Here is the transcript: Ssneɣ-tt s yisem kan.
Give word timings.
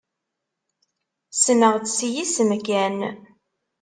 Ssneɣ-tt 1.33 1.91
s 1.97 1.99
yisem 2.13 2.51
kan. 2.65 2.97